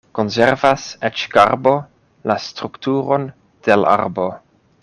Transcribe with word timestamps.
Konservas 0.17 0.85
eĉ 1.09 1.25
karbo 1.35 1.75
la 2.31 2.39
strukturon 2.49 3.31
de 3.69 3.81
l' 3.83 3.93
arbo. 3.97 4.31